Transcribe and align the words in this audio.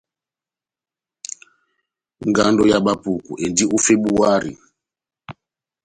Ngando 2.29 2.63
ya 2.71 2.79
Bapuku 2.85 3.31
endi 3.45 3.63
ó 3.75 3.77
Febuari. 3.85 4.53